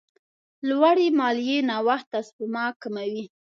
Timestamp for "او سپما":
2.17-2.65